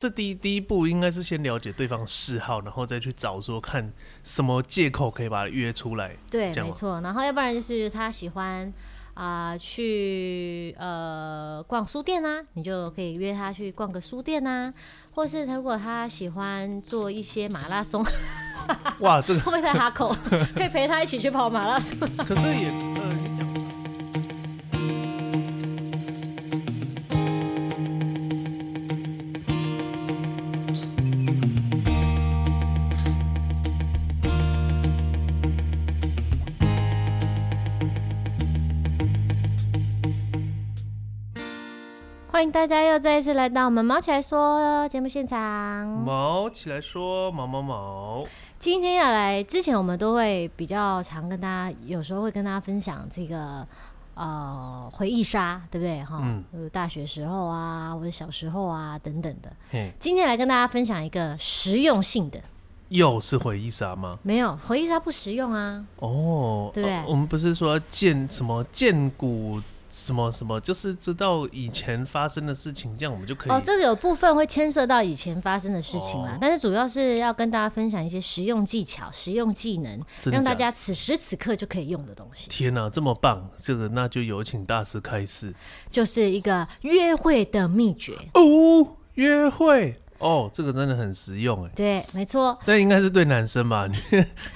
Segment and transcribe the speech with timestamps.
[0.00, 3.92] 这第一第一步应该是先了解对方嗜好，然后再去找说看
[4.24, 6.16] 什么借口可以把他约出来。
[6.30, 7.02] 对，没错。
[7.02, 8.72] 然后要不然就是他喜欢
[9.12, 14.72] 啊、呃、去呃逛书店啊，你就可以约他去逛个书店啊。
[15.14, 18.02] 或是他如果他喜欢做一些马拉松，
[19.00, 20.16] 哇，这个会不会太哈口？
[20.56, 21.98] 可以陪他一起去跑马拉松。
[22.16, 22.72] 可是也
[42.50, 45.86] 迎大家又再一次来到我们毛起来说节目现场。
[45.86, 48.24] 毛起来说，毛毛毛。
[48.58, 53.64] 今天要来之前，我们都会比较常跟大家，有时候会跟大家分享这个
[54.14, 56.02] 呃回忆杀，对不对？
[56.02, 59.52] 哈、嗯，就是大学时候啊，或者小时候啊等等的。
[60.00, 62.40] 今天来跟大家分享一个实用性的。
[62.88, 64.18] 又是回忆杀吗？
[64.24, 65.86] 没有，回忆杀不实用啊。
[66.00, 66.96] 哦，对不对？
[66.96, 69.60] 呃、我们不是说见什么见古。
[69.90, 73.52] 什么什么，就是知道以前发生的事情，这样我们就可以。
[73.52, 82.48] 哦，这个有部分会牵涉到以前发生的事情啦，哦、但是主要是要跟大家分享一些实用技巧、实用技能，让大家此时此刻就可以用的东西。
[82.48, 83.50] 天哪、啊，这么棒！
[83.60, 85.52] 这个那就有请大师开示，
[85.90, 90.00] 就是一个约会的秘诀哦，约会。
[90.20, 91.70] 哦，这个真的很实用哎。
[91.74, 92.56] 对，没错。
[92.64, 93.88] 但应该是对男生吧？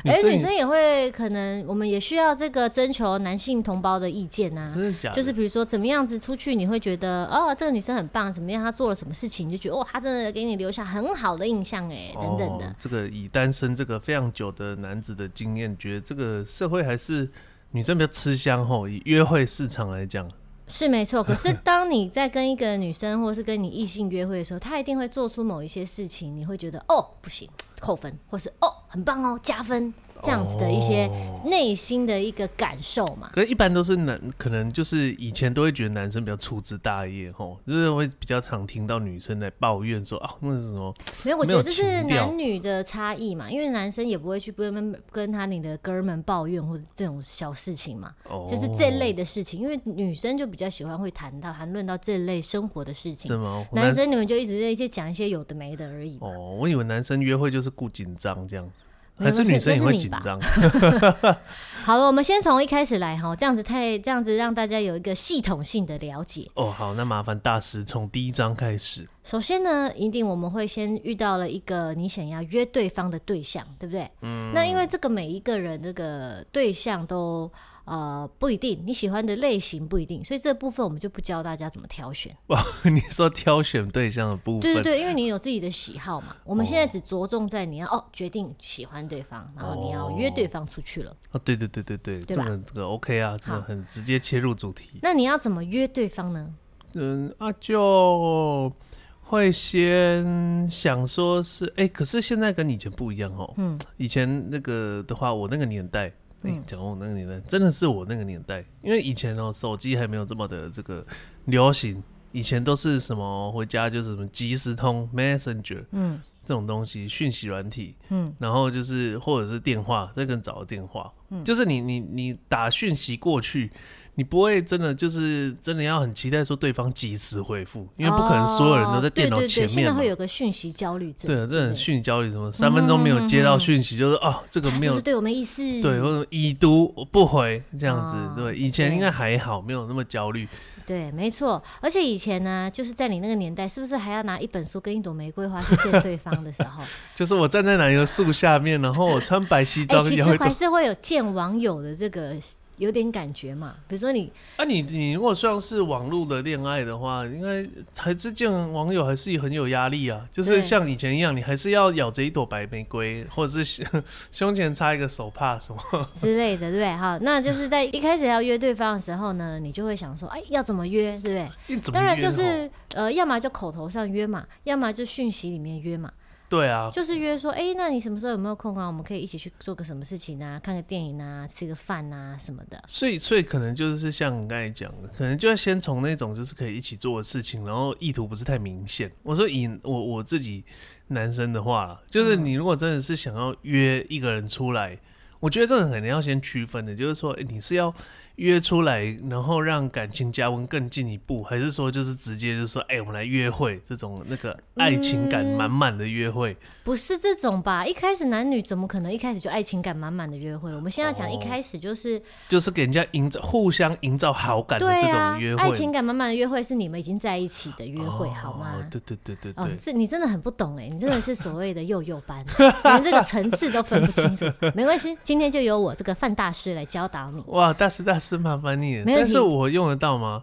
[0.05, 4.67] 哎， 女生也会可能，我们也需要这个征求男性同胞的意见啊。
[4.67, 5.17] 真的假的？
[5.17, 8.63] 就是比如说，怎么样子出去你会觉得，哦，这个女生很棒，怎么样？
[8.63, 12.77] 她做了什么事情，你就觉得，哦，她真的给你留下很好的印象哎，等等的。
[12.79, 17.29] 这个以单身这个非常久的男子的经验，觉得这个社会还是
[17.71, 18.87] 女生比较吃香吼。
[18.87, 20.29] 以约会市场来讲。
[20.67, 27.49] 是没错， 可是当你在跟一个女生，或是跟你异性约会的时候，她一定会做出某一些事情，你会觉得哦，不行，
[27.81, 29.93] 扣分，或是哦，很棒哦，加分。
[30.25, 31.07] 这样子的一些
[31.45, 40.95] 内心的一个感受嘛，可是一般都是男，可能就是以前都会觉得男生比较粗枝大叶吼，就是会比较常听到女生来抱怨说啊，那是什么？
[41.25, 48.15] 没有，我觉得这是男女的差异嘛，因为男生也不会去跟跟他你的哥们抱怨或者这种小事情嘛，
[48.49, 53.31] 就是这类的事情，因为女生就比较喜欢会谈到谈论到这类生活的事情，
[53.73, 56.17] 男生你们就一直在一些讲一些有的没的而已。
[56.21, 58.87] 哦，我以为男生约会就是顾紧张这样子。
[59.19, 60.41] 还是女生也会紧张。
[61.85, 66.51] 好了，我们先从一开始来哈，这样子太这样子让大家有一个系统性的了解。
[66.55, 69.07] 哦，好，那麻烦大师从第一章开始。
[69.23, 74.11] 首先呢，一定我们会先遇到了一个你想要约对方的对象，对不对？
[74.23, 74.53] 嗯。
[74.55, 77.51] 那因为这个每一个人这个对象都。
[77.85, 82.35] 呃，不一定，你喜欢的类型不一定，所以这部分我们就不教大家怎么挑选。
[82.49, 84.61] 哇，你说挑选对象的部分？
[84.61, 86.35] 对对对，因为你有自己的喜好嘛。
[86.45, 91.15] 我们现在只着重在你要哦，决定喜欢对方，然后你要约对方出去了。
[91.33, 92.35] 哦，对对对对对，对？
[92.35, 94.99] 这个这个 OK 啊，这个很直接切入主题。
[95.03, 96.55] 那你要怎么约对方呢？
[96.95, 98.73] 嗯啊，就
[99.21, 103.53] 会先想说是哎，可是现在跟以前不一样哦。
[103.59, 106.11] 嗯，以前那个的话，我那个年代。
[106.45, 111.05] 哎，讲我那个年代，真的是我那个年代，因为以前哦，手机还没有这么的这个
[111.47, 123.71] 流行，以前都是什么回家就是什么即时通、Messenger，嗯，这种东西讯息软体，嗯，然后就是或者是电话，再更早的电话，嗯，就是你你你打讯息过去。
[124.17, 129.75] 你不会真的就是真的要很期待说对方及时回复，因为不可能所有人都在电脑前面嘛。
[129.75, 131.27] 现在会有个讯息焦虑症。
[131.27, 132.53] 对啊，这种讯息焦虑什么？
[132.53, 135.63] 三分钟没有接到讯息，就是哦，这个没有对我没意思。
[135.83, 138.15] 对，或者已读不回这样子。
[138.37, 140.49] 对，以前应该还好，没有那么焦虑。
[140.87, 141.61] 对，没错。
[141.81, 146.85] 而且以前呢，就是在你那个年代，是不是还要拿一本书跟一朵玫瑰花去见对方的时候？
[147.17, 150.05] 就是我站在哪一个树下面，然后我穿白西装。
[150.05, 152.37] 其实还是会有见网友的这个。
[152.77, 157.65] 有点感觉嘛，比如说你，啊你，你你如果算是网络的恋爱的话，应该
[157.97, 163.87] 还是见网友还是很有压力啊，就是像以前一样，你还是要咬着一朵白玫瑰，或者是
[164.33, 166.97] 胸前插一个手帕什么 之类的，对不对？
[166.97, 171.79] 好，那就是在一开始要约对方的时候呢，你就会想说，哎，要怎么约，对不对？
[171.93, 176.13] 当然就是呃，要么就口头上约嘛，要么就讯息里面约嘛。
[176.49, 178.87] 对啊，就是约说，哎、欸，那你什么时候有没有空啊？
[178.87, 180.61] 我们可以一起去做个什么事情啊？
[180.61, 182.81] 看个电影啊，吃个饭啊什么的。
[182.87, 189.11] 所以，所以可能就是像你刚才讲的，可能就要先从那种就是可以一起做的事情，然后意图不是太明显。
[189.23, 190.65] 我说以我我自己
[191.09, 194.99] 男生的话，就是你如果真的是想要约一个人出来，嗯、
[195.41, 197.93] 我觉得这个肯定要先区分的，就是说，哎、欸，你是要
[198.37, 206.57] 约出来，然后让感情加温更进一步，还是说就是直接就说，哎、欸，我们来约会这种那个爱情感满满的约会、嗯？
[206.85, 207.87] 不是这种吧？
[207.87, 210.75] 一开始男女怎么可能一开始就爱情感满满的约会？
[210.75, 218.75] 我们现在讲一开始就是、哦、就是给人家营造互相营造好感的这种约会，啊、爱情感满满的约会是你们已经在一起的约会，哦、好吗？
[218.91, 222.45] 对对对对对，哦、这你真的很不懂哎，你真的是所谓的幼幼班，
[222.85, 224.45] 连这个层次都分不清楚。
[224.75, 227.43] 没关系，今天就由我这个范大师来教导你。
[227.47, 229.05] 哇，大师大师，麻烦你了。
[229.05, 229.27] 没问题。
[229.27, 230.43] 但是我用得到吗？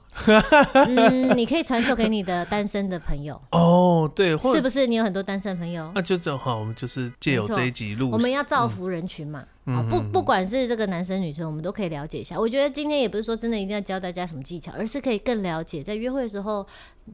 [0.73, 3.41] 嗯，你可以传授给你的单身的朋友。
[3.51, 5.91] 哦，对，是不是你有很多单身朋友？
[5.95, 9.43] 那就正好，我们就是借由这一集录，我们要造福人群嘛。
[9.65, 12.37] 嗯、不，不管是这个男生女生，我们都可以了解一下。
[12.37, 16.65] 我觉得今天也不是说真的一定要教大家什么技巧，而是可以更了解在约会的时候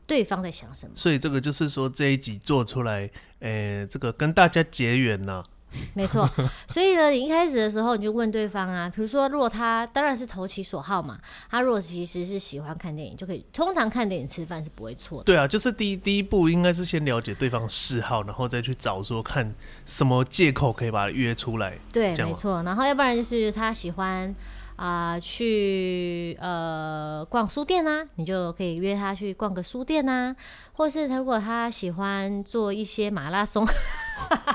[0.05, 0.91] 对方在想什么。
[0.95, 3.01] 所以这个就是说这一集做出来，
[3.41, 5.43] 诶、欸，这个跟大家结缘呐。
[5.93, 6.27] 没错，
[6.67, 11.19] 所以呢，你一开始的时候你就问对方啊，比如说，如果他当然是投其所好嘛，
[11.51, 15.25] 他如果其实是喜欢看电影，就可以通常看电影吃饭是不会错的。
[15.25, 19.53] 对啊，就是第一第一步应该是先了解对方嗜好，然后再去找说看
[19.85, 21.77] 什么借口可以把他约出来。
[21.91, 24.33] 对，没错，然后要不然就是他喜欢
[24.77, 30.35] 啊、呃、去呃逛书店啊，你就可以约他去逛个书店啊，
[30.77, 33.67] 或是他如果他喜欢做一些马拉松。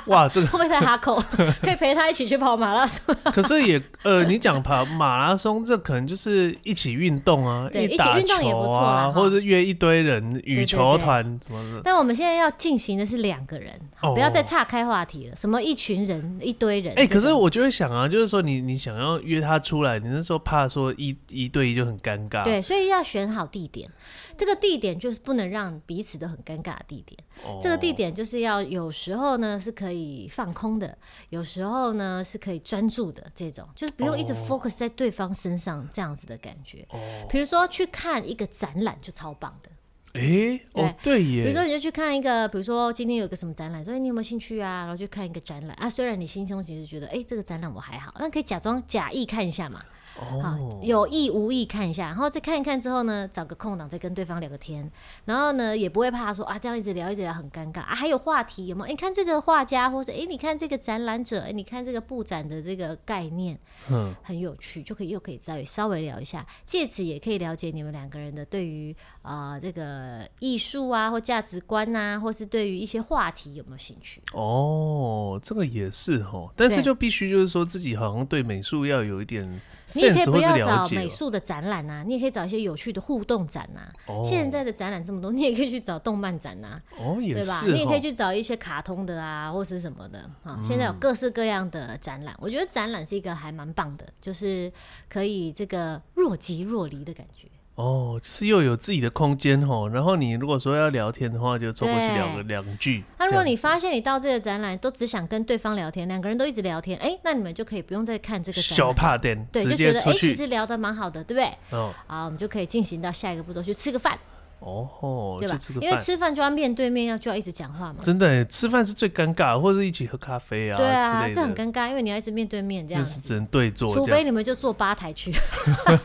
[0.07, 1.23] 哇，这个会不会太哈口？
[1.63, 3.15] 可以陪他一起去跑马拉松。
[3.33, 11.81] 可是也呃，你讲跑马拉松，这可能就是一起运动啊，对，一起运动也不错啊，或者是约一堆人羽球团什么的。
[11.85, 15.37] 但我们现在要进行的是两个人，不要再岔开话题了。
[15.37, 16.93] 什么一群人、一堆人？
[16.97, 22.43] 哎，可是我就会想啊，就是说你你想要约他出来，你是说怕说一一对一就很尴尬？
[22.43, 23.89] 对，所以要选好地点。
[24.37, 27.19] 这个地点就是不能让彼此都很尴尬的地点。
[27.61, 30.97] 这个地点就是要有时候呢是可以放空的，
[31.31, 36.87] 有时候呢是可以专注的，这种就是不用一直 focus 在对方身上这样子的感觉。
[37.29, 39.71] 比如说去看一个展览就超棒的。
[40.15, 41.45] 哎，哦对耶。
[41.45, 44.81] 比如说你就去看一个，比如说今天有个什么展览，说你有没有兴趣啊？
[44.81, 49.83] 然后去看一个展览啊，虽然你心中其实觉得哎这个展览我还好，那可以假装假意看一下嘛。
[50.15, 54.91] 好，有意无意看一下，然后再看一看之后呢，找个空档再跟对方聊个天，
[55.25, 58.87] 然后呢也不会怕说啊这样一直聊一直聊很尴尬啊，还有话题有没有？
[58.89, 74.21] 你看这个画家，或者哎你看这个展览者，哎你看这个布展的这个概念，嗯，很有趣，就可以又可以再稍微聊一下，借此也可以了解你们两个人的对于啊、呃、这个艺术啊或价值观啊，或是对于一些话题有没有兴趣？
[74.35, 79.61] 哦，这个也是哦，但是就必须就是说自己好像对美术要有一点。
[79.95, 83.93] 你也可以不要找美术的展览啊，你也可以找一些有趣的互动展啊。
[84.07, 87.63] 哦、现在的展览这么多，你也可以去找动漫展啊，哦，也，对吧？
[87.67, 90.61] 你也可以去找一些卡通的啊，或是什么的啊。
[90.65, 94.73] 现在有各式各样的展览，嗯、我觉得展览是一个还蛮棒的，就是
[95.09, 97.49] 可以这个若即若离的感觉。
[97.75, 103.03] 哦，是又有自己的空间吼，然后你如果说要聊天的话，就凑过去聊个两句。
[103.19, 108.77] 那如果你发现你到这个展览都只想跟对方聊天，两个人都一直聊天，哎、欸，那你们就可以不用再看这个展。
[108.77, 111.79] 小怕点，对，就觉得哎、欸，其实聊的蛮好的，对不对？
[111.79, 114.19] 哦，好，我们就可以进行到下一个步骤，去吃个饭。
[114.65, 115.57] 哦吼，对吧？
[115.81, 117.99] 因为吃饭就要面对面，要就要一直讲话嘛。
[118.01, 123.95] 真的，吃饭是最尴尬，或者一起喝咖啡啊，对啊，这很尴尬，因为你要一直面对面这样子，就是只能对坐。
[123.95, 125.33] 除非你们就坐吧台去，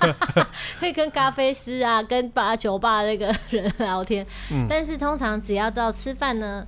[0.79, 4.25] 可以跟咖啡师啊，跟吧酒吧那个人聊天。
[4.51, 6.65] 嗯，但是通常只要到吃饭呢，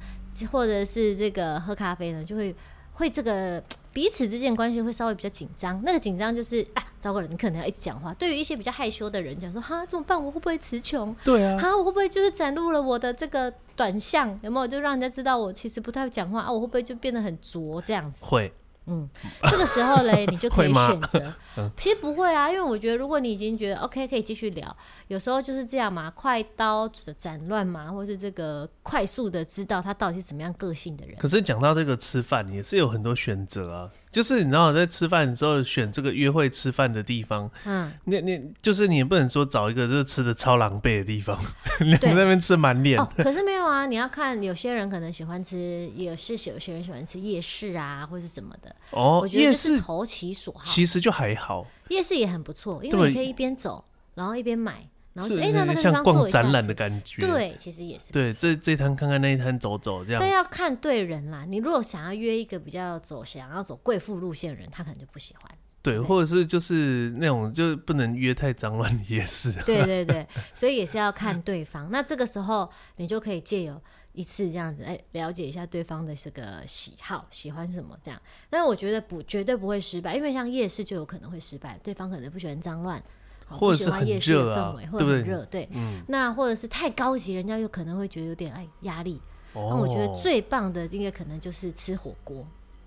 [0.52, 2.56] 或者是这个喝咖啡呢，就会。
[2.92, 3.64] 会这个
[3.94, 8.14] 彼此之间关系会稍微比较紧张，那个紧张就是啊，糟糕了，你可能要一直讲话。
[8.14, 10.24] 对于一些比较害羞的人讲说，哈，怎么办？
[10.24, 11.16] 我会不会词穷？
[11.24, 14.38] 对啊，哈，我会不会就是展露了我的这个短项？
[14.44, 16.52] 有没有就让人家知道我其实不太会讲话啊？
[16.52, 18.26] 我会不会就变得很拙这样子？
[18.26, 18.54] 会。
[18.92, 19.08] 嗯，
[19.44, 21.32] 这个时候嘞，你就可以选择。
[21.78, 24.76] 其实不会啊，因为我觉得，如果你已经觉得 OK，可以继续聊。
[25.10, 31.16] 有时候就是这样嘛，快刀斩乱麻，或是这个快速的知道他到底是什么样个性的人。
[31.20, 33.90] 可是讲到这个吃饭，也是有很多选择啊。
[34.12, 41.38] 就是你知道，在吃饭的时候选这个约会吃饭的地方，嗯，你你就是你也不能说找一个就是吃的超狼狈的地方，
[41.80, 43.00] 两个在那边吃满脸。
[43.00, 48.76] 哦，可是没有啊，你要看有些人可能喜欢吃，也是有些人喜欢吃夜市啊，或是什么的。
[48.92, 51.68] 哦，我觉得就是投其所好，其实就还好。
[51.90, 53.86] 夜市也很不错，因为你可以一边走，
[54.16, 54.88] 然后一边买。
[55.18, 57.22] 是，哎，那那像逛展览的感觉。
[57.22, 58.12] 对，其实也是。
[58.12, 60.22] 对，这这摊看看，那一摊走走，这样。
[60.22, 61.44] 但要看对人啦。
[61.46, 65.52] 你如果想要约一个比较走，想要走贵妇路线的人，他可能就不喜欢。
[65.82, 69.52] 对，对或者是就是那种，就不能约太脏乱的夜市。
[69.66, 71.90] 对对对，所以也是要看对方。
[71.92, 78.22] 那这个时候，你就可以借由一次这样子，哎，了解一下对方的这个喜好，喜欢什么这样。
[78.50, 83.02] 但是我觉得不绝对不会失败，因为像夜市就有可能会失败，对方可能不喜欢脏乱。
[83.50, 89.20] 或者是很热啊，或者很热，对，嗯，那或者是太高级，人家又可能会觉得有点哎压力。
[89.54, 92.46] 那、哦、我觉得最棒的应该可能就是吃火锅。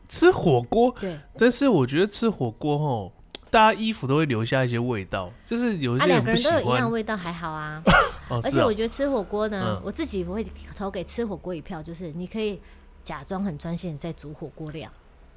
[0.08, 3.12] 吃火锅，对，但是我觉得吃火锅哦，
[3.50, 6.54] 大家衣服都会留下一些味道，就是有一些人不喜欢。
[6.54, 7.82] 啊、两个人都有一样味道还好啊。
[8.28, 12.60] 哦、而且我觉得吃火锅呢，嗯、我自己会投给吃火锅一票，就是你可以
[13.02, 14.90] 假装很专心在煮火锅料。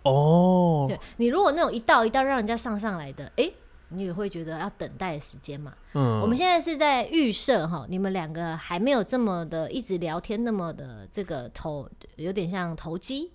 [0.03, 3.53] 哦，对，你如果那种一道一道让人家上上来的，哎、欸，
[3.89, 5.73] 你也会觉得要等待的时间嘛。
[5.93, 13.31] 嗯，我们现在是在预设哈，你们两个还没有这么的一直聊天那么的这个投，有点像投机。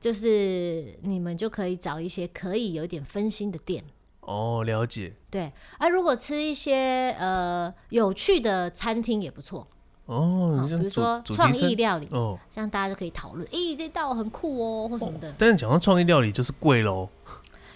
[0.00, 3.82] 就是你们就可以找一些可以有点分心的店
[4.20, 5.14] 哦，了解。
[5.30, 9.66] 对，而、啊、如果吃一些呃有趣的餐厅也不错
[10.04, 15.30] 哦，比如说创意料理哦，这样大家就可以讨论，诶，这道很酷哦，或什么的。
[15.30, 17.08] 哦、但是讲到创意料理就是贵喽。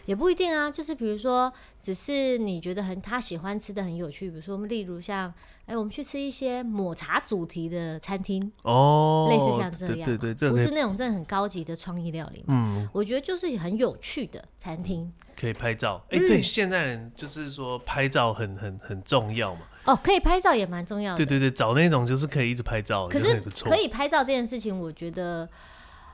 [0.09, 5.29] 也不一定啊，就是比如说，只是你觉得很他喜欢吃的很有趣，比如说我们例如像，
[5.67, 12.55] 哎、欸，我们去吃一些抹茶主题的餐厅哦，类似像这样，对对对，不是那种真的很高级的创意料理嘛。
[12.57, 16.03] 嗯，我觉得就是很有趣的餐厅，可以拍照。
[16.09, 19.61] 哎、欸，对，嗯、现代人就是说拍照很很很重要嘛。
[19.85, 21.19] 哦，可以拍照也蛮重要的。
[21.19, 25.47] 对对对，找那种就是可以一直拍照，可是可以拍照这件事情，我觉得，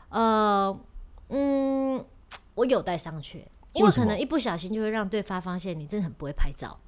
[0.08, 0.76] 呃，
[1.28, 2.04] 嗯，
[2.56, 3.38] 我有待商榷。
[3.74, 6.78] 因为可能一不小心就会让对方发现你真的很不会拍照，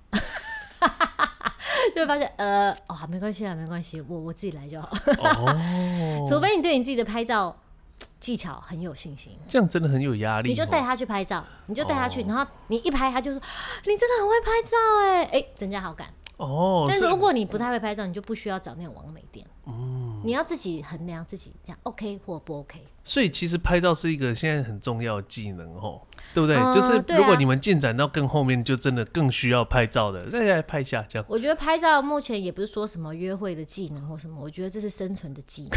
[1.94, 4.88] 就会发现呃哦没关系啦，没关系，我我自己来就好。
[5.18, 7.56] 哦， 除非你对你自己的拍照
[8.20, 10.48] 技巧很有信心，这样真的很有压力。
[10.48, 13.40] 你就带他去拍照，你就带他去，然后你一拍他就说
[13.84, 16.84] 你真的很会拍照哎哎，增加好感哦。
[16.86, 19.46] 但如果你不太会拍照，你就不需要找那种完美店。
[19.66, 19.95] 嗯，
[20.26, 22.84] 你要自己衡量自己这样 OK 或不 OK。
[23.04, 26.02] 所以其实拍照是一个现在很重要的技能哦，
[26.34, 26.56] 对不对？
[26.56, 31.24] 嗯、就是如果你们进展到更后面，就真的更需要拍照的，再来拍一下这样。
[31.28, 35.68] 我觉得拍照目前也不是说什么约会的技能或什么，我觉得这是生存的技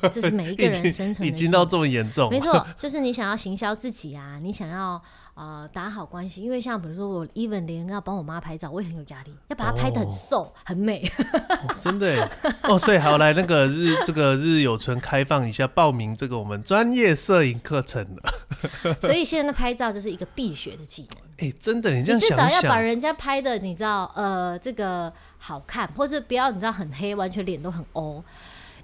[0.00, 1.28] 能，这是每一个人 生存的技能。
[1.28, 2.30] 已经到这么严重？
[2.30, 5.02] 没错，就是你想要行销自己啊，你想要。
[5.40, 11.02] 呃，打好关系，因为像比如说我 even 连要帮我妈拍照，我也很有压力，要把她拍的很瘦、哦、很美。
[11.66, 12.30] 哦、真的
[12.64, 18.94] 哦，所以好来那个日这个日有存开放一下报名这个我们专业摄影课程了。
[19.00, 21.22] 所以现在拍照就是一个必学的技能。
[21.38, 28.22] 哎、欸，真的，你这样想，你至少要把人家拍的，你知道，呃，这个好看，或是不要你知道很黑，完全脸都很欧。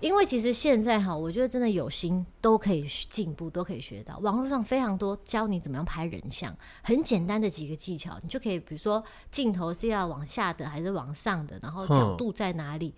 [0.00, 4.19] 因为其实现在哈，我觉得真的有心都可以进步，都可以学到。
[4.19, 12.95] 网络上非常多教你怎么样拍人像，很简单的几个技巧，你就可以，比如说镜头是要往下的还是往上的，然后角度在哪里。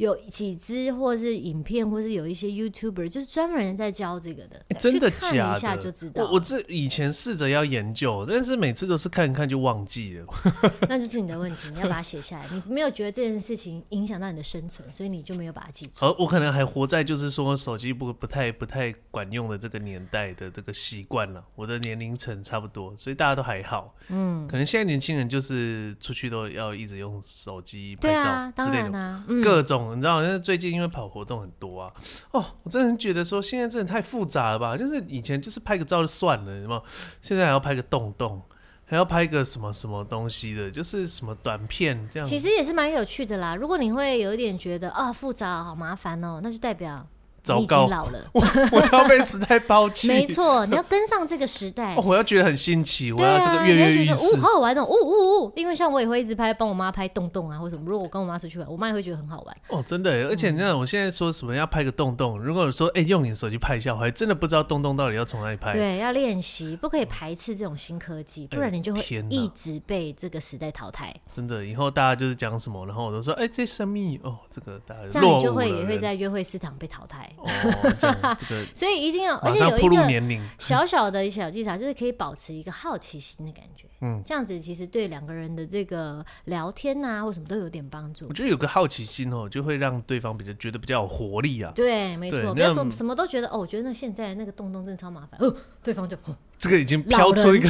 [0.00, 5.20] 有几支，或是影片，或是有一些 YouTuber，就是专门人在教这个的，欸、真的假的？
[5.20, 6.24] 看一下就知道。
[6.24, 10.26] 我我这以前试着要研究，但是每次都是看一看就忘记了。
[10.88, 12.46] 那就是你的问题，你要把它写下来。
[12.50, 16.06] 你没有觉得这件事情影响到你的生存，所以你就没有把它记住。
[16.06, 21.44] 而我可能还活在就是说手机不不太不太管用的这个年代的这个习惯了。
[21.54, 23.94] 我的年龄层差不多，所以大家都还好。
[24.08, 29.89] 嗯，可能现在年轻人就是出去都要一直用手机拍照之类的，啊嗯、各种。
[29.94, 31.92] 你知道，因为最近因为跑活动很多啊，
[32.32, 34.76] 哦，我真的觉得说现在真的太复杂了吧？
[34.76, 36.82] 就是以前就是拍个照就算了，什么
[37.22, 38.40] 现在还要拍个洞洞，
[38.84, 42.28] 还要拍个什么什么东西的，就是什么短片这样。
[42.28, 43.54] 其实也是蛮有趣的啦。
[43.54, 47.06] 如果你会有一点觉得啊、哦、复杂好麻烦哦，那就代表。
[47.42, 48.42] 糟糕，了， 我
[48.72, 50.08] 我要被时代抛弃。
[50.12, 51.94] 没错，你要跟上这个时代。
[51.98, 54.36] 哦，我要觉得很新奇，我要这个跃跃欲试。
[54.36, 55.52] 哦，好好玩哦，呜呜呜！
[55.56, 57.82] 因为像我也会一直拍，帮我妈拍洞洞啊，或什么。
[57.86, 59.56] 如果我跟我妈出去玩，我妈也会觉得很好玩。
[59.68, 65.72] 哦，真的，而且你看，我现在说什么要拍个洞洞，如果说哎用你的手机拍一下，我还真的不知道洞洞到底要从哪里拍。
[65.72, 71.14] 对，要练习，不可以排斥这种新科技，不然你就会一直被这个时代淘汰。
[71.30, 77.29] 真的，以后大家就是讲什么，然后我都说哎这什么哦，这个大家这样你就会也会在约会市场被淘汰。
[77.36, 77.46] 哦。
[77.98, 78.36] 这个、
[78.74, 83.86] 所以一定要，而且有一个小小的小技巧，就是可以保持一个好奇心的感觉。
[84.02, 88.26] 嗯，这样子其实对两个人的这个聊天啊，或什么都有点帮助。
[88.28, 91.70] 我觉得有个好奇心哦，就会让对方比较觉得比较有活力啊。
[91.74, 95.38] 对，没错，不要说什么都觉得哦，我觉得那现在那个洞洞真的超麻烦。
[95.40, 96.16] 哦，对方就
[96.56, 97.68] 这个已经飘出一个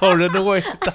[0.00, 0.92] 老人 的味道。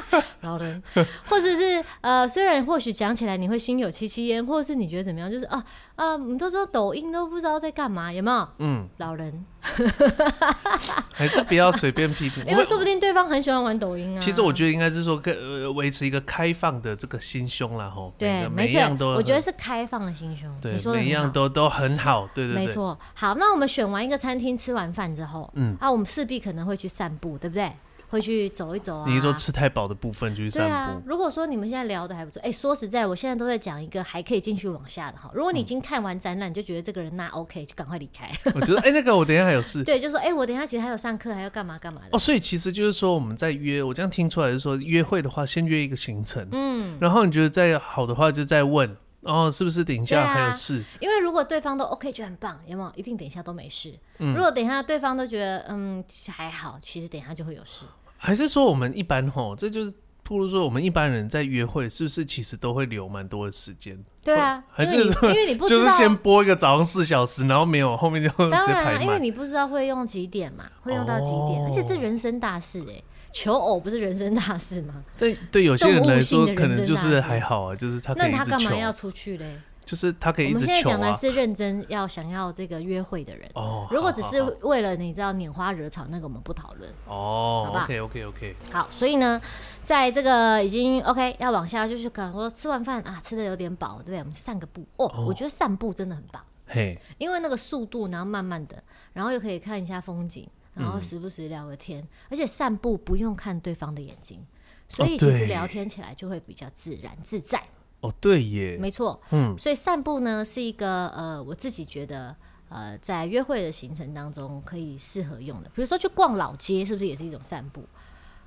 [0.42, 0.82] 老人，
[1.26, 5.30] 或者是呃，虽然或许讲起来你会心有戚戚焉，或者是你觉得怎么样？
[5.30, 5.64] 就是啊
[5.96, 8.48] 啊，你都说抖音都不知道在干嘛，有没有？
[8.58, 9.44] 嗯，老人，
[11.12, 14.20] 还是不要随便批评，因为说不定对方很喜欢玩抖音啊。
[14.20, 18.12] 其实我觉得应该是说，呃，维持一个开放的这个心胸啦，吼。
[18.18, 20.48] 对，每一样都，我觉得是开放的心胸。
[20.60, 22.98] 对，每一样都都很好，对对对，没错。
[23.14, 27.72] 好，那我们选完一个餐厅，吃完饭之后，嗯，啊，我们势必可能会去散步，对不对？
[28.12, 29.04] 会去走一走啊。
[29.08, 30.68] 你是说吃太饱的部分就去散步？
[30.68, 31.02] 对啊。
[31.06, 35.30] 如果说你们现在聊的还不错，哎、欸，说实在，我现在都在讲一个还可以继续往下的哈。
[35.32, 38.30] 如果你已经看完展览，你就觉得这个人那 OK，就赶快离开。
[38.54, 39.82] 我觉得哎、欸，那个我等一下还有事。
[39.84, 42.08] 对，就说哎、欸，我等一下其实还有上课，还要干嘛干嘛的。
[42.12, 48.94] 哦，所以其实就是说我们在约，我这样听出来是说约会的话，先约一个行程，嗯，然后你觉得再好的话就再问。
[49.24, 50.82] 哦，是不是等一下还有事？
[50.98, 52.92] 因为如果对方都 OK，就很棒，有没有？
[52.96, 53.94] 一定等一下都没事。
[54.18, 57.84] 嗯，如果等一下对方都觉得嗯还好，其实等一下就会有事。
[58.24, 63.98] 还是说我们一般吼，这就是不如说我们一般人在约会，是不是其实都会留蛮多的时间？
[64.22, 68.30] 对啊，还是因为你不知道 就是先播一个早上四小时，然后没有后面就。
[68.48, 73.04] 当然，因为你不知道会用几点嘛，会用到几点，哦、而且是人生大事哎、欸。
[73.32, 75.02] 求偶不是人生大事吗？
[75.18, 79.58] 对对，有些人来说可能就是还好啊，就是他那他干嘛要出去嘞？
[79.92, 80.56] 就是他可以一直啊。
[80.56, 83.86] 我们现在讲的是认真要想要这个约会的人哦。
[83.90, 87.64] 如果只是为了你知道拈花惹草，那个我们不讨论哦。
[87.66, 88.56] 好吧？OK OK OK。
[88.72, 89.38] 好，所以呢，
[89.82, 94.18] 在这个已经 OK 要往下，就是可能说吃完饭啊，吃的有点饱，对不对？
[94.20, 95.26] 我们去散个步哦。
[95.26, 98.82] 我觉得散步真的很棒，嘿，因为那个速度，然后慢慢的，
[99.12, 100.48] 然后又可以看一下风景。
[100.74, 104.42] 然后时不时聊个天，嗯、而且散步不用看对方的眼睛，
[104.88, 107.62] 所以其实聊天起来就会比较自然自在。
[108.02, 112.36] 哦，对耶，没错，嗯，所以散步呢是一个呃，我自己觉得
[112.68, 115.70] 呃，在约会的行程当中可以适合用的。
[115.74, 117.82] 比如说去逛老街，是不是也是一种散步？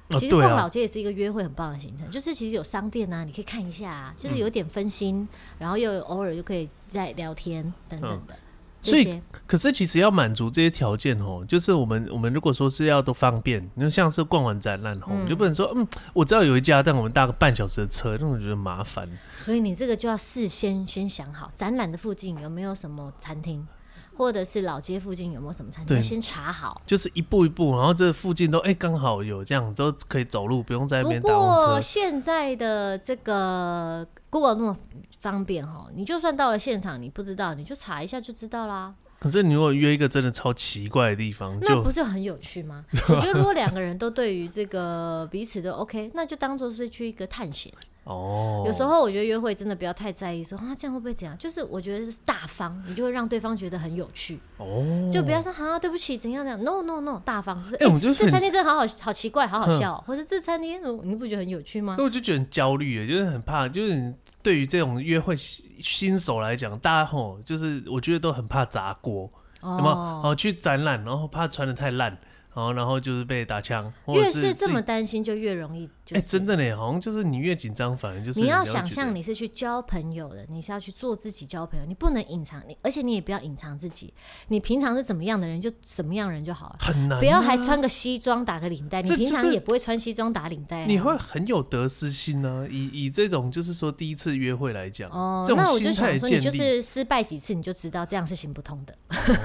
[0.10, 8.36] 哦、其实逛老街也是一个约会很棒的行程，啊、就是其实有商店啊，你可以看一下，啊，就是有点分心，嗯、然后又偶尔又可以再聊天等等的。
[8.36, 8.40] 嗯
[8.86, 19.10] 所以，可是其实要满足这些条件哦，就是我们我们如果说是要都方便，你就像是逛完展览哦，嗯、就不能说嗯，我知道有一家，但我们搭个半小时的车，那种觉得麻烦。
[19.36, 23.68] 所以你这个就要事先先想好，展览的附近有没有什么餐厅，
[24.16, 26.82] 或者是老街附近有没有什么餐厅，先查好。
[26.86, 31.64] 就是一步一步，然后这附近都哎刚好有这样都可以走路，不用在那边搭公车。
[31.64, 34.78] 不过现在的这个 Google 那么。
[35.26, 38.94] 方便哈，你就算到了现场，你不知道，你就查一下就知道啦。
[39.20, 42.86] 可是你如果约一个真的超奇怪的地方，那不是很有趣吗？
[43.10, 47.74] 我觉得如果两个人都对于这个彼此都 OK，那就当做是去一个探险。
[48.04, 51.36] 哦，有时候我觉得约会真的不要太在意说，说啊这样会不会怎样？
[51.40, 54.38] 就是我觉得是大方，你就会让对方觉得很有趣。
[54.58, 61.96] 哦，就不要说啊对不起怎样怎样，no no no，大方就是哎，欸欸、这餐厅真的好好好奇怪，好好笑，哼或者这餐厅你不觉得很有趣吗？
[61.96, 64.14] 所以我就觉得很焦虑，就是很怕，就是
[64.46, 69.28] 对于这种约会新手来讲，大家吼就是我觉得都很怕砸锅，
[69.62, 69.96] 哦、有没有？
[69.96, 72.16] 然后去展览，然后怕穿的太烂。
[72.54, 73.92] 然后，然后就是被打枪。
[74.08, 75.90] 越是这么担心，就越容易。
[76.14, 84.14] 哎，真的呢，好像就是你越紧张，反而就是你要想象你是去交朋友的，你是要去做自己交朋友，你不能隐藏你，而且你也不要隐藏自己。
[84.50, 86.76] 你平常是怎么样的人，就什么样人就好了。
[86.80, 89.02] 很难，不要还穿个西装打个领带。
[89.02, 92.68] 你平常也不会穿西装打领带，你会很有得失心呢。
[92.70, 98.96] 以以这种就是说第一次约会来讲，哦，那我就想说，你就是失败几次，你就知道这样是行不通的。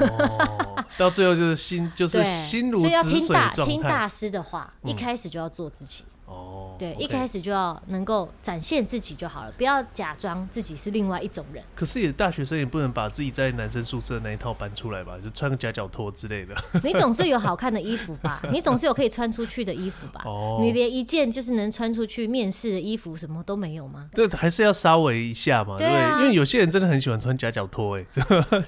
[0.07, 2.91] 哦， 到最后就是心就是心如。
[2.91, 6.05] 要听大听大师的话，嗯、一开始就要做自己。
[6.31, 11.63] 哦，对一开始就要能够展现自己就好了，不要假装自己是另外一种人。
[11.75, 15.19] 可是也大学生也不能把自己在男生宿舍那一套搬出来吧？
[15.23, 16.55] 就穿个夹脚拖之类的。
[16.85, 18.41] 你总是有好看的衣服吧？
[18.53, 20.23] 你总是有可以穿出去的衣服吧？
[20.25, 24.09] 哦，你连一件就是能穿出去面试的衣服什么都没有吗？
[24.13, 25.89] 这还是要稍微一下嘛，对？
[26.21, 28.05] 因为有些人真的很喜欢穿夹脚拖，哎，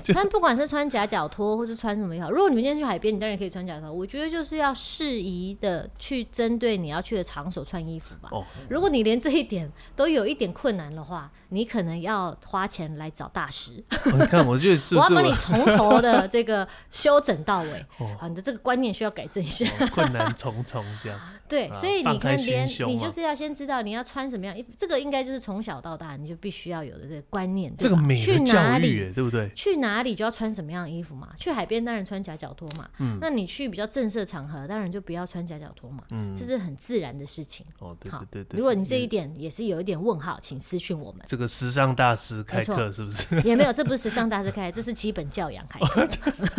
[0.02, 3.92] 穿 不管是穿夹脚拖或是穿什么也好，如果你们今天去海边，你当然可以穿夹脚拖。
[3.92, 8.30] 我觉得就是要适宜的去针对你要去的场所穿衣服吧。
[8.32, 13.72] 哦，如果你连这一点都有一点困难的话，你可能要花钱来找大师。
[14.06, 17.86] 你看，我觉得是我要把你从头的这个修整到尾。
[18.00, 19.66] 哦，你的这个观念需要改正一下。
[19.88, 21.20] 困难重重这样。
[21.46, 27.70] 对，所以你看，连你就是要先知道你要穿什么样衣服，这个应该就是从小到大你就必须要有的这个观念。
[27.76, 29.50] 这个美的教育，对不对？
[29.54, 31.28] 去哪里就要穿什么样的衣服嘛？
[31.36, 32.88] 去海边当然穿夹脚拖嘛。
[33.00, 36.04] 嗯，那你去比较正式场合，当然就不要穿夹脚拖嘛。
[36.10, 37.64] 嗯，这是很自然的事情。
[37.78, 38.58] 哦，对对对。
[38.58, 41.22] 如果你这一点也是有一点问号，请私讯我们。
[41.26, 43.40] 这个时尚大师开课是不是？
[43.46, 46.08] 也没有，这不是时尚大师开，这是基本教养开课。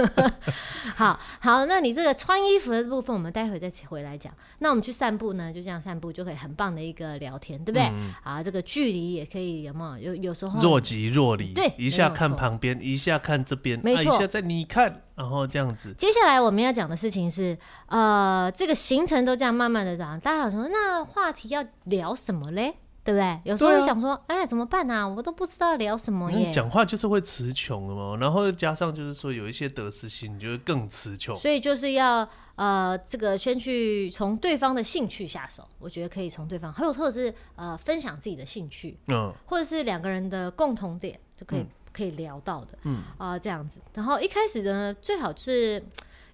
[0.96, 4.34] 好好，那你这个穿衣服的部分，我们待会再回来讲。
[4.60, 7.84] 那我们去散步呢，就这样散步就可以很棒的一个聊天，对不对？
[7.84, 10.14] 嗯、啊，这个距离也可以有没有？
[10.14, 15.94] 有有时候若即若离，对，一下看旁边，一下看这边，没错错、啊，一下在你看，然后这样子。
[15.94, 22.76] 接下来我们要讲的事情是，呃，这个行程都这样慢慢的讲，大家想说，那话题要聊什么嘞？
[23.06, 23.42] 对不对？
[23.44, 25.06] 有时候会想说，哎、啊，怎么办啊？
[25.06, 26.50] 我都不知道聊什么耶。
[26.50, 31.36] 讲话就是会词穷了嘛，然后加上就是说有一些得失心，你就会更词穷。
[31.36, 43.80] 所以就是要呃，这个先去从对方的兴趣下手，我觉得可以从对方，还有或者是呃分享自己的兴趣，嗯，或者是两个人的共同点就可以、嗯、可以聊到的，嗯啊、呃、这样子。
[43.94, 45.82] 然后一开始呢，最好是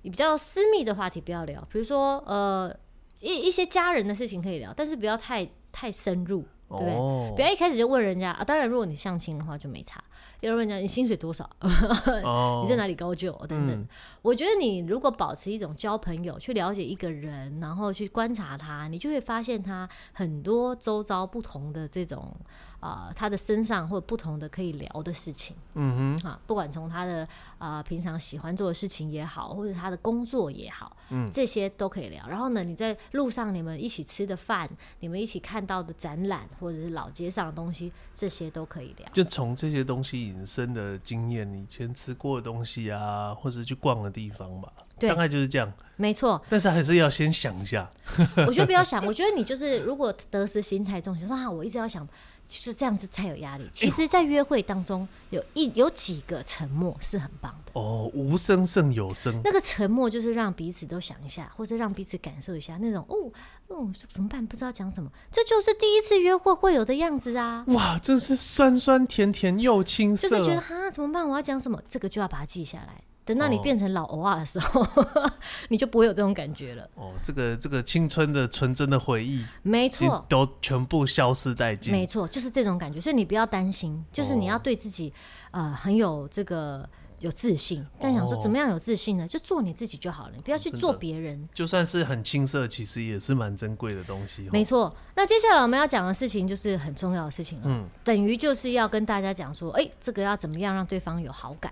[0.02, 2.76] 比较私密的话题不要聊，比如说呃
[3.20, 6.44] 一一些家人的事情可以聊，但是不要太太深入。
[6.70, 6.94] 对不对？
[6.94, 8.44] 哦、不要一开始就问人家啊！
[8.44, 10.04] 当然，如果你相亲的话就没差。
[10.42, 11.50] 要问人家你薪水多少？
[12.24, 13.72] 哦、你在哪里高就等等。
[13.72, 13.88] 嗯、
[14.22, 22.32] 我觉得你如果保持一种交朋友，去了解一个人，然后去观察他，你就会发现他很多周遭不同的这种。
[22.80, 27.24] 啊、呃，他的身上或者不同的可以聊的事情，嗯哼，啊，不管从他的
[27.58, 32.28] 啊、呃、平常喜欢做的事情也好，或者他的工作也好，嗯，这些都可以聊。
[32.28, 34.70] 然后呢，你在路上你们一起吃的饭，
[35.02, 39.08] 你们一起看到的展览，或者是老街上的东西，这些都可以聊。
[39.12, 45.72] 就从这些东西引申的经验，你以前吃过的东西啊，或者去逛的地方吧，对，大概就是这样。
[45.98, 47.90] 没错，但是还是要先想一下。
[48.48, 52.08] 我觉得不要想，我觉得你就是如果得失心太重，想说啊，我一直要想。
[52.50, 53.70] 就是这样子才有压力。
[53.72, 57.72] 其实，在约会当中，有一有几个沉默是很棒的。
[57.80, 59.40] 哦，无声胜有声。
[59.44, 63.32] 那个沉默就是让彼此都想一下，或者让彼此感受一下那种哦，
[63.68, 64.44] 哦，怎么办？
[64.46, 65.12] 不知道讲什么。
[65.32, 67.64] 这就是第一次约会会有的样子啊！
[67.68, 70.28] 哇，真是酸酸甜甜又青涩。
[70.28, 71.30] 就是觉得哈，怎么办？
[71.30, 71.80] 我要讲什么？
[71.88, 73.04] 这个就要把它记下来。
[73.30, 75.32] 等到你变成老欧啊的时候，哦、
[75.70, 76.90] 你就不会有这种感觉了。
[76.96, 81.92] 哦，这个这个青春的纯真的回忆，没错，都全部消失殆尽。
[81.92, 83.00] 没错，就是这种感觉。
[83.00, 85.14] 所以你不要担心，就是你要对自己、
[85.52, 86.90] 哦、呃很有这个
[87.20, 87.86] 有自信。
[88.00, 89.28] 但想说怎么样有自信呢？
[89.28, 91.48] 就做你自己就好了，你不要去做别人。
[91.54, 94.50] 就算是很青涩，其实也是蛮珍贵的东西。
[94.52, 94.92] 没错。
[95.16, 101.72] 那接下来我们要讲的事情就是很重要的事情了，嗯，等于就是要跟大家讲说，哎、欸，这个要怎么样让对方有好感。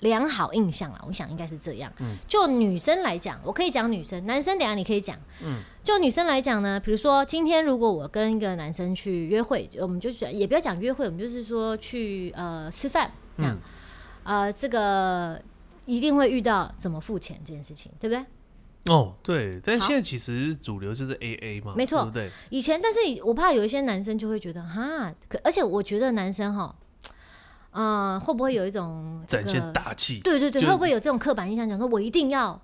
[0.00, 1.92] 良好印象啊，我想应该是这样。
[1.98, 5.16] 嗯，就女生来讲，我可以讲女生，男生等下你可以讲。
[5.42, 13.58] 嗯，就女生来讲呢，比如说今天如果我跟一个男生去约会，我们就讲也不要讲约会，我们就是说去呃吃饭这样。
[14.24, 15.42] 嗯，呃，这个
[15.84, 18.24] 一定会遇到怎么付钱这件事情，对不对？
[18.94, 22.30] 哦，对，但现在其实主流就是 A A 嘛，没错，对不对？
[22.50, 26.74] 以前，但是我怕有一些男生就会觉得哈，可而且我觉得男生哈。
[27.70, 30.20] 啊、呃，会不会有一种、这个、展现大气？
[30.20, 32.60] 对对对，会不会有这种刻板印象，讲说我一定要？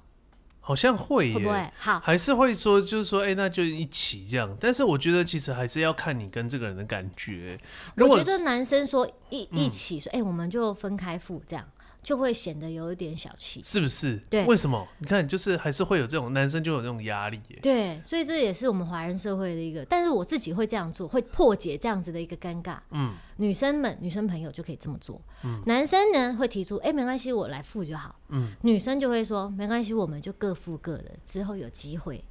[0.67, 1.71] 好像会耶，会不会？
[1.77, 4.57] 好，还是会说，就是说，哎、欸，那就一起这样。
[4.59, 7.61] 但是我觉得，其实还是要看你跟这个人的感觉。
[7.97, 11.63] 我觉得男生说一一起说，哎、嗯欸，我们就分开付这样。
[12.05, 14.19] 就会显得有一点小气，是不是？
[14.31, 14.87] 对，为什么？
[14.99, 17.59] 你看，就是还是会有这种男生就有这种压力耶。
[17.63, 22.77] 对，所以这也是我们华人社会的一个，但是我自己会这样做，会破解这样子的一个尴尬。
[22.91, 25.21] 嗯，女生们、女生朋友就可以这么做。
[25.43, 28.15] 嗯，男生呢会提出，哎，没关系，我来付就好。
[28.29, 32.23] 嗯，女生就会说，没关系，我们就各付各的，之后有机会。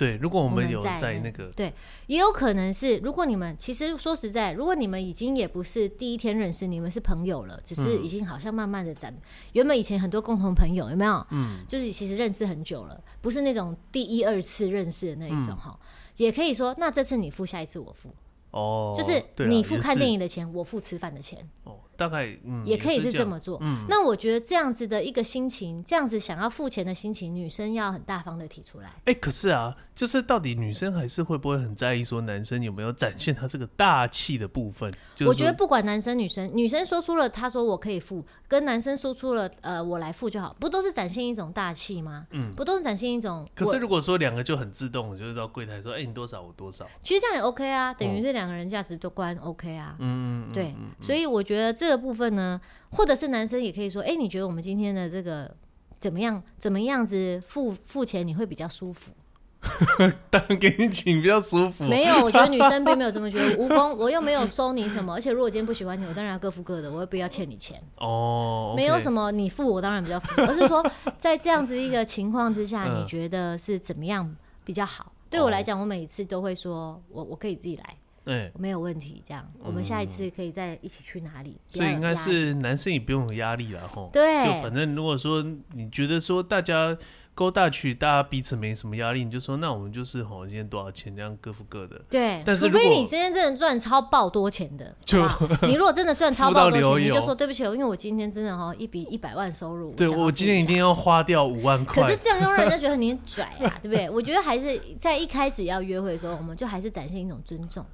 [0.00, 1.70] 对，如果我们有在那个，对，
[2.06, 9.14] 也有可能是，如果你们其实说实在，如果你们已经也不是第一天认识，你们是朋友了，只是已经好像慢慢的展，
[9.52, 11.26] 原本以前很多共同朋友有没有？
[11.32, 15.78] 嗯，就是其实认识很久了，不是那种第一二次认识的那一种哈，
[16.16, 18.08] 也可以说，那这次你付，下一次我付。
[18.52, 21.38] 哦，就是你付看电影的钱，我付吃饭的钱。
[21.64, 23.58] 哦，大概嗯，也可以是这么做。
[23.60, 28.90] 嗯，那我觉得这样子的一个心情，这样子想要付钱的心情，女生要很大方的提出来。
[29.04, 34.92] 哎，可是啊，就是到底女生还是会不会很在意说男生有没有展现他这个大气的部分？
[35.26, 42.26] 我觉得不管男生女生，女生说出了他说我可以付，跟男生说出了呃我来付就好，不都是展现一种大气吗？
[42.32, 43.48] 嗯，不都是展现一种。
[43.54, 48.50] 可是如果说两个就很自动，就是到柜台说，哎，你多少我多少，其实这样也 OK 啊，等于这两。
[48.50, 55.54] 个人价值都观 OK 啊，嗯，嗯，对，所以我觉得这个部分呢，或者是男生也可以说，哎、欸，你觉得我们今天的这个
[55.98, 56.42] 怎么样？
[56.56, 59.12] 怎么样子付付钱你会比较舒服？
[60.30, 61.84] 当然给你请比较舒服。
[61.84, 63.56] 没有，我觉得女生并没有这么觉得。
[63.62, 67.78] 无功，我又没有收你什么，而且如果今天不喜欢你，我当然要各付各的，我也不要欠你钱。
[67.98, 70.82] 哦，okay、没有什么你付我当然比较付，而是说
[71.18, 75.12] 在这样子一个情况之下，你觉得是怎么样比较好？
[75.28, 77.96] 对我来讲，我每次都会说我我可以自己来。
[78.24, 79.22] 对，没有问题。
[79.26, 81.56] 这样，我们下一次可以再一起去哪里？
[81.68, 84.10] 所以应该是男生也不用有压力了吼。
[84.12, 86.96] 对，就反正如果说你觉得说大家
[87.34, 91.98] 勾搭去，大家彼此没什么压力，你就说那我们就是吼，今天多少钱这样各付各的。
[92.10, 95.26] 对，但是除非你今天真的赚超爆多钱的， 就
[95.62, 102.02] 你如果真的赚超爆多钱，你就说对不起，因为我今天真的哈一笔一百万收入， 对我今天一定要花掉五万块。
[102.02, 104.10] 可是这样又让人家觉得你很拽啊，对不对？
[104.10, 107.84] 我觉得还是在一开始要约会的时候，我们就还是展现一种尊重。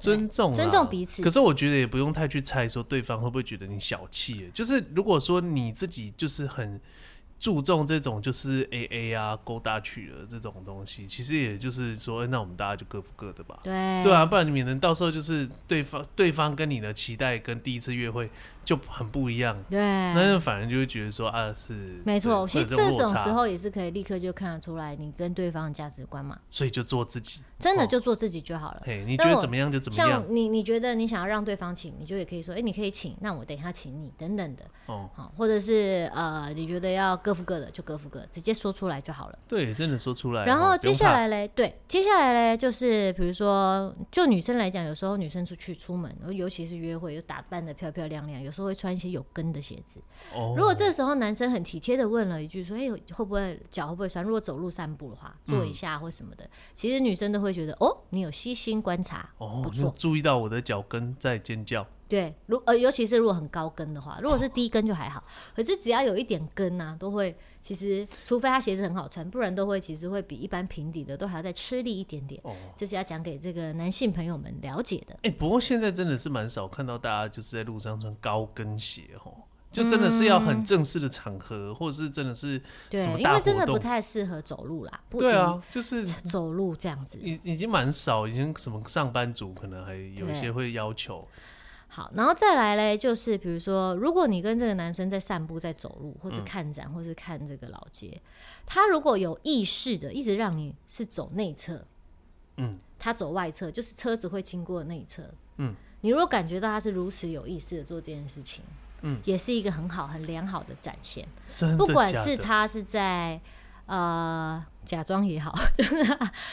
[0.00, 1.22] 尊重，尊重彼此。
[1.22, 4.50] 可是我觉得也不用太去猜说对方会不会觉得你小气。
[4.52, 6.80] 就是如果说你自己就是很。
[7.40, 13.58] 注重这种就是 A A 啊，勾搭去了这种东西，其实也就是说，那我们大家就各付各的吧。
[13.62, 13.72] 对，
[14.04, 18.28] 对啊，不然你免得到时候就是对方对方跟你的期待跟第一次约会
[18.64, 19.56] 就很不一样。
[19.68, 22.46] 对，那就反而就会觉得说啊，是没错。
[22.46, 26.38] 其实这种时候也是可以立刻就看得出来你跟对方的价值观嘛。
[26.48, 28.82] 所以就做自己，真的就做自己就好了。
[28.84, 30.08] 嘿，你觉得怎么样就怎么样。
[30.08, 34.64] 像你你觉得你想要让对方请，你就也可以说，哎，你可以请，那我等一下请你等等的。
[34.86, 38.20] 哦，好，或者是呃，你觉得要各付各的就各付各。
[38.30, 39.38] 直接说出来就好了。
[39.48, 40.44] 对，真的说出来。
[40.44, 50.00] 然后接下来嘞，对，接下来嘞，就是比如说，就女生来讲，有时候女生出去出门，尤其是约会，又打扮的漂漂亮亮，有时候会穿一些有跟的鞋子。
[50.34, 50.54] 哦。
[50.56, 54.24] 如果这时候男生很体贴的问了一句说：“哎，会不会脚会不会酸？
[54.24, 56.44] 如果走路散步的话，坐一下或什么的。
[56.44, 65.22] 嗯”其实女生都会觉得：“哦，你有细心观察，哦，不错，注意到我的脚跟在尖叫。”对，如呃，尤其是如果很高跟的话，如果是低跟就还好。
[65.54, 72.40] 可是只要有一点跟啊，都会其实，除非他鞋子很好穿，不然都会其实会比一般平底的都还要再吃力一点点。
[72.42, 75.16] 哦，这是要讲给这个男性朋友们了解的。
[75.22, 79.32] 哎，不过现在真的是蛮少看到大家就是在路上穿高跟鞋哦，
[79.70, 85.00] 就真的是要很正式的场合，嗯、或者是真的是什么大活动，因为真的不太适合走路啦。
[85.08, 91.24] 不对啊，就是走路这样子，已已经蛮少，已经什么上班族可能还有一些会要求。
[91.92, 98.20] 好，然后再来嘞，就是比如说，如果你跟这个男生在散步、在走路，或者看展，或是看这个老街，嗯、
[98.64, 101.84] 他如果有意识的一直让你是走内侧，
[102.58, 105.24] 嗯，他走外侧，就是车子会经过内侧，
[105.56, 108.62] 嗯，你如果感觉到他是如此有意识的做这件事情，
[109.02, 111.26] 嗯，也是一个很好、很良好的展现。
[111.76, 113.40] 不管是他是在
[113.90, 114.64] 呃。
[114.82, 115.94] 假装也好， 就是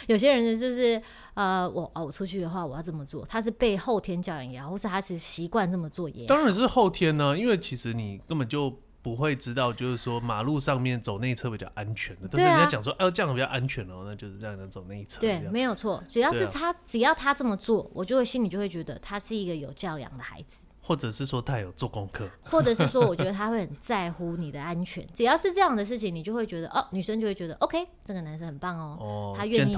[0.05, 1.01] 有些人就是
[1.33, 3.25] 呃，我哦，我出去的话，我要这么做。
[3.25, 6.27] 他是被后天教养也好，或是他是习惯这么做也好。
[6.27, 8.71] 当然是后天呢、啊，因为其实你根本就
[9.01, 12.27] 不会知道，就是说马路上面走内侧比较安全的。
[12.29, 15.19] 但是人家讲说，哎、啊，这样比较安全哦，那就是这样能走内侧。
[15.19, 16.03] 对，没有错。
[16.07, 20.61] 只要是他，只要他这么做，我就会心里就会觉得他是一个有教养的孩子。
[20.87, 25.05] 或者是说他有做功课， 或者是说我觉得他会很在乎你的安全。
[25.13, 29.77] 只要是这样的事情，你就会觉得哦，女生就会觉得 OK，这个男生很棒哦，哦他愿意去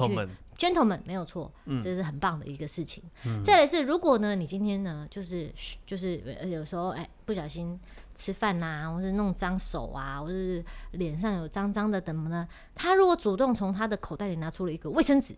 [0.55, 3.03] gentleman, 没有错，这是很棒的一个事情。
[3.25, 5.51] 嗯、再来是，如果呢，你今天呢，就是
[5.83, 6.17] 就是
[6.47, 7.79] 有时候哎不小心
[8.13, 12.47] 吃饭呐、啊，或是弄脏手啊，或是脸上有脏脏的，怎么呢？
[12.75, 15.35] 他如果主动从他的口袋里拿出了一个卫生纸。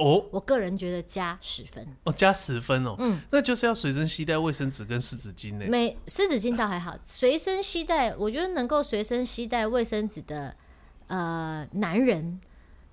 [0.00, 1.86] 哦，我个人觉得加十分。
[2.04, 5.66] 哦，加十分哦，嗯，那就是要随身携带卫生纸跟湿纸巾呢。
[5.68, 10.56] 没湿纸巾倒还好，随身携带，我觉得能够随身携带卫生纸的
[11.08, 12.40] 呃男人，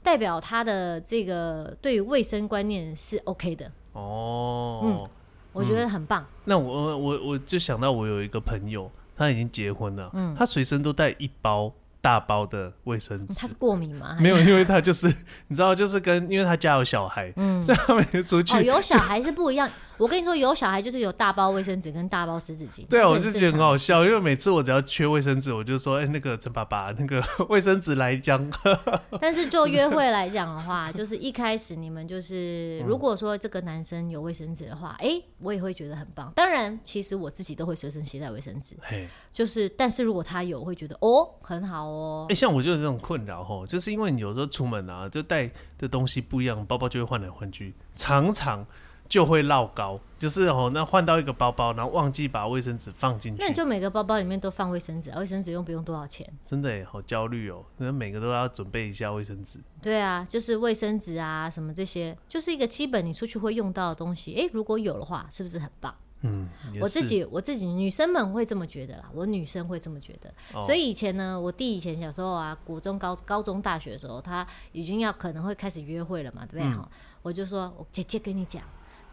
[0.04, 3.72] 代表他的这个对于卫生观念是 OK 的。
[3.94, 5.10] 哦，嗯，
[5.54, 6.22] 我觉得很棒。
[6.24, 11.74] 嗯、那我我我就想到我有一个朋友，他已经结婚了，嗯，他随身都带一包。
[12.02, 14.18] 大包的卫生纸，他是过敏吗？
[14.20, 15.08] 没有，因为他就是
[15.48, 19.70] 你知道，就是跟因为他家有小孩，嗯，所以他每次出去，哦，有小孩是不一样。
[19.98, 22.86] 我跟你说，有小孩就是有大包卫生纸跟大包湿纸巾。
[22.88, 28.48] 对啊，我是觉得很好笑，因为每次我只要缺卫生纸，我就说：“哎、欸，那个陈爸爸，那个卫生纸来一张。
[29.20, 36.32] ”但是就约会来讲的话， 就是一开始你们就是，如果说这个男生有卫生纸的话，哎、欸，我也会觉得很棒。
[36.36, 38.76] 当然，其实我自己都会随身携带卫生纸。
[38.84, 42.26] 嘿，就是，但是如果他有，会觉得哦，很好哦。
[42.30, 48.66] 哎、欸，像我就有这种困扰吼，就是因为你有时候出门啊，就带的东西不一样，包包就会换来换去，常常。
[49.10, 53.42] 就会落高，就是哦，那换到一个包包，然后忘记把卫生纸放进去。
[53.42, 56.30] 那你就每个包包里面都放卫生纸，卫生纸用不用多少钱？
[56.46, 59.62] 真的耶，好焦虑哦，那每个都要准备一下卫生纸。
[59.82, 64.36] 对啊，就是卫生纸啊，什么这些，就是一个基本你出去会用到的东西。
[64.36, 65.96] 哎，如果有的话，是不是很棒？
[66.22, 66.50] 嗯，
[66.82, 70.34] 我自己我自己女生们会这么觉得啦，我女生会这么觉得。
[70.54, 76.76] 哦、所以以前呢，我弟以前小时候啊，国中、高高中、大学的时候，他已经要可能会开始约会了嘛，对不对？
[76.76, 76.90] 哈、嗯，
[77.22, 78.62] 我就说，我姐姐跟你讲。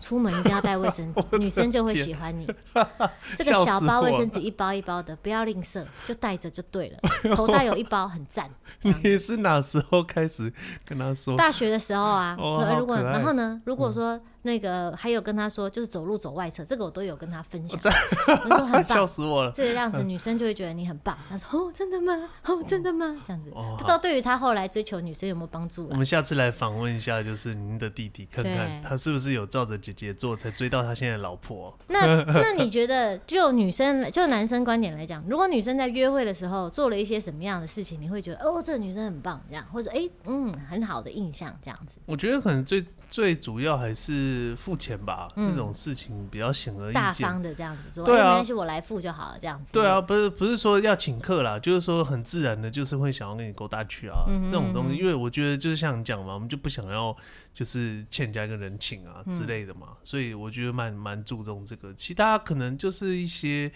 [0.01, 2.47] 出门一定要带卫生纸， 女生就会喜欢你。
[3.39, 7.35] 这个小包卫生纸一包一包的，不要吝啬，就带着就对了。
[7.35, 8.51] 口袋有一包很赞。
[8.83, 10.53] 你是哪时候开始
[10.85, 11.37] 跟他说？
[11.37, 12.37] 大学的时候啊。
[12.39, 13.63] 哦、如果然后呢？
[13.65, 14.17] 如果说。
[14.17, 17.81] 嗯那个还有跟他说，就是走路走外侧，这个我都有跟他分享。
[18.45, 19.51] 我说很棒， 笑死我了。
[19.53, 21.17] 这个样子女生就会觉得你很棒。
[21.29, 22.29] 他说：“哦，真的吗？
[22.45, 25.89] 哦，真的吗？”这样子，不知道对于他后来追求女生有没有帮助？
[25.89, 31.75] 我们下次来访问一下，就是您的弟弟，看看他是不是有照着姐姐做，才追到他现在的老婆。
[31.89, 41.99] 那 那你觉得，就女生就男生观点来讲，如果女生在约会的时候做了一些什么样的事情，你会觉得哦，这个女生很棒，这样，或者哎，嗯，很好的印象，这样子？
[42.07, 44.53] 我觉得可能最最主要还是。
[44.57, 46.95] 付钱吧，这、嗯、种事情比较显而易见。
[46.95, 49.73] 大方的这样子说，对啊，没关系，我来付就好了，这样子。
[49.75, 57.15] 对啊，不是不是说要请客啦，就是说很自然的，就是会想要跟你勾搭去啊，这种东西，因为我觉得就是像你讲嘛，我们就不想要
[57.53, 61.93] 就是欠人家一个人情啊之类的嘛，嗯、所以我觉得蛮蛮注重这个。
[61.95, 63.71] 其他可能就是一些。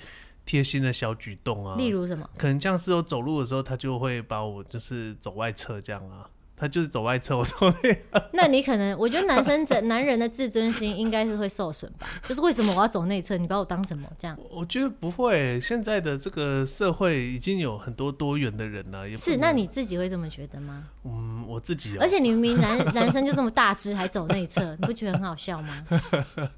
[0.45, 2.27] 贴心的小举动啊，例如什么？
[2.39, 6.27] 可能像是我走路的时候，他就会把我就是走外侧这样啊，
[6.59, 7.73] 他就是走外侧，我说
[8.11, 12.09] 那那你可能，我觉得男生的 男人的自尊心应该是会受损吧？
[12.27, 13.37] 就是为什么我要走内侧？
[13.37, 14.37] 你把我当什么这样？
[14.51, 19.37] 我觉得不会，现在的这个社会已经有很多多元的人了，是。
[19.37, 20.85] 那你自己会这么觉得吗？
[21.05, 21.99] 嗯，我自己、喔。
[22.01, 25.87] 而且你明明男 男生就这么大只，还走内侧，你不觉得很好笑吗？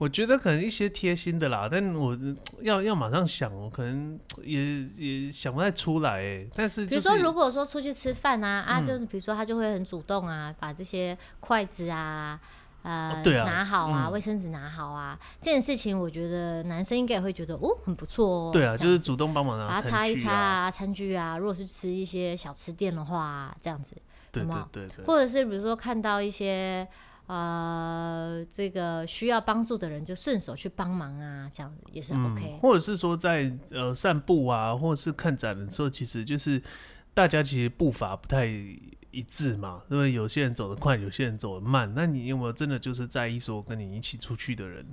[0.00, 2.16] 我觉得可能一些贴心的啦，但我
[2.62, 6.46] 要要马上想，我可能也也想不太出来哎。
[6.54, 12.40] 但是、就是，比如说，如果说出去吃饭啊、嗯、啊，就是比如说他就会很主动啊，把这些筷子啊，
[12.80, 18.50] 呃，哦、对啊拿好啊，卫、嗯、生纸拿好啊，这件事情我觉得男生应该也会觉得哦很不错哦。
[18.50, 23.94] 对啊，就是主动帮忙拿、啊、擦一擦啊，餐具啊，如果是吃一些小吃店的话、啊，这样子，
[24.32, 26.88] 对对对对，或者是比如说看到一些。
[27.30, 32.54] 呃，这个需要帮助的人就顺手去帮忙啊，这样子也是 OK。
[32.54, 36.60] 嗯、或者是说在呃散步啊，或者是看展的时候，其实就是
[37.14, 41.92] 大家其实步伐不太一致嘛，因为有些人走得快，有些人走得慢。
[41.94, 44.84] 那你有没有真的就是在意说跟你一起出去的人？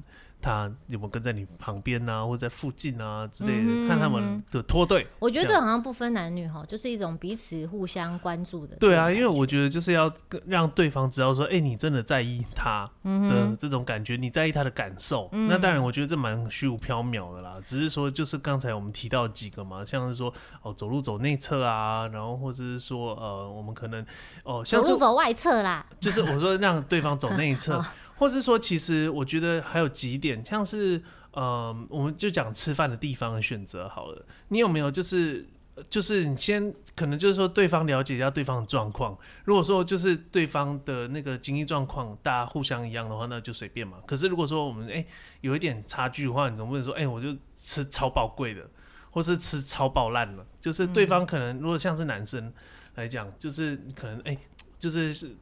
[0.41, 3.63] 他有没有跟在你旁边啊，或者在附近啊之类的？
[3.67, 5.05] 嗯、看他们的脱队。
[5.19, 8.75] 我觉得这好像不分男女哈，就是一种彼此互相关注的。
[8.77, 10.11] 对啊，因为我觉得就是要
[10.45, 15.27] 让对方知道说，哎、欸，你真的在意他的这种感觉，嗯、你在意他的感受。
[15.31, 17.55] 嗯、那当然，我觉得这蛮虚无缥缈的啦。
[17.65, 24.05] 只是说，就是刚才我们提到几个嘛，像是说哦，走路走内侧啊，然后或者是说呃，我们可能
[24.43, 27.83] 哦，像是走路走外侧啦，就是我说让对方走内侧。
[28.17, 31.01] 或是说，其实我觉得还有几点，像是
[31.31, 34.25] 呃，我们就讲吃饭的地方的选择好了。
[34.47, 35.47] 你有没有就是
[35.89, 39.15] 就是你先可能就是说对方了解一下对方的状况。
[39.45, 43.97] 如果说就是对方的那个经济状况大家互相一样的话，那就随便嘛。
[44.07, 45.05] 可是如果说我们哎、
[45.41, 48.67] 有一点差距的话，你总不能说哎、我就吃超爆贵的，
[49.11, 50.43] 或是吃超爆烂了。
[50.59, 52.51] 就是对方可能如果像是男生
[52.95, 54.35] 来讲，就是可能哎。
[54.79, 55.35] 就是是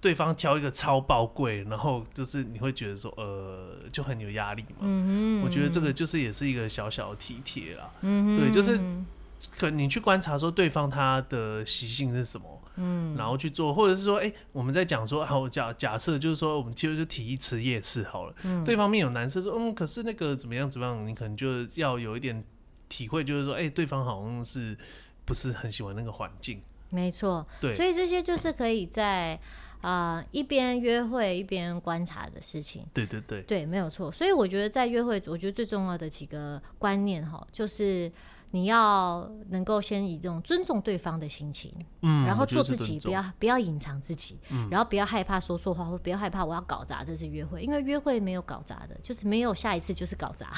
[0.00, 4.78] 对方挑一个超爆贵，然后就是你会觉得说，呃，就很有压力嘛。
[4.80, 7.90] 嗯哼，我觉得这个就是也是一个小小的体贴啦。
[8.02, 8.78] 嗯哼，对，就是
[9.56, 18.34] 可你去观察说对方他的习性是什么，嗯，然后去做，或者是说，哎、欸，我们在讲说，好假假设就是说，我们其实就提议吃夜市好了。
[18.44, 22.44] 嗯，对方面有男生说，嗯，可是那个怎么样怎么样，你可能就要有一点
[22.88, 24.76] 体会，就是说，哎、欸，对方好像是
[25.24, 26.60] 不是很喜欢那个环境。
[26.94, 29.38] 没错，对，所以这些就是可以在
[29.80, 32.86] 啊、呃、一边约会一边观察的事情。
[32.94, 34.12] 对对对，对，没有错。
[34.12, 38.10] 所以我觉得在约会，我觉得最重要的几个观念哈，就是。
[38.54, 50.52] 你要能够先以这种尊重对方的心情，嗯，然后做自己，不要不要隐藏自己，嗯，然后不要害怕说错话，或不要害怕我要搞砸这次约会，因为约会没有搞砸的，就是没有下一次就是搞砸，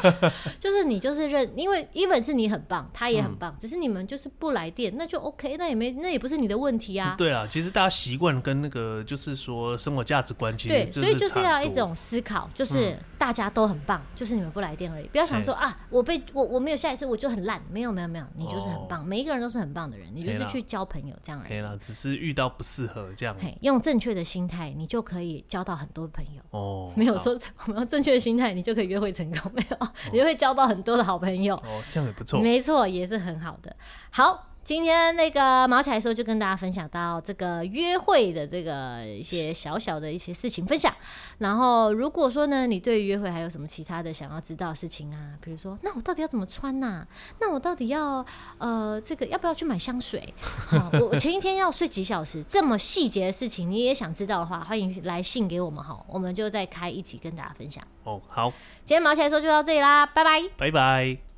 [0.60, 7.14] 就是你就是认，因为 even 是你很棒，他也很棒，嗯，只是你们就是不来电，那就 OK，那也没那也不是你的问题啊。
[7.16, 17.22] 对啊，其实大家习惯跟那个就是说生活价值观，其实对，所以就是要一种思考，就是大家都很棒，就是你们不来电而已，不要想说啊，我被我我没有下一次我。
[17.22, 21.48] 就很烂，没有没有没有，你就是很棒，哦、每一个人都是很棒的人，你就是去交朋友这样而已。
[21.50, 23.32] 可以了，只是遇到不适合这样。
[23.38, 26.42] 嘿，用正确的心态，你就可以交到很多朋友。
[26.50, 31.54] 哦， 没有说我们要正确的心态，你就可以约会成功，没有，哦、你就会交到很多的好朋友。
[31.54, 32.40] 哦，这样也不错。
[32.40, 33.76] 没错，也是很好的。
[34.10, 34.48] 好。
[34.64, 40.94] 今天那个毛起来说，就跟大家分享到这个约会的这个一些小小的一些事情分享。
[41.38, 45.34] 然后如果说呢，你对于约会还有什么其他的想要知道的事情啊？
[45.40, 47.06] 比如说，那我到底要怎么穿呐、啊？
[47.40, 48.24] 那我到底要
[48.58, 50.32] 呃这个要不要去买香水？
[50.72, 52.42] 哦、我我前一天要睡几小时？
[52.44, 57.82] 这么细节的事情，你也想知道的话，欢迎来信给我们哈，我们就再开一集跟大家分享。
[58.04, 58.50] 哦，好，
[58.84, 61.31] 今天毛起来说就到这里啦，拜拜，拜拜。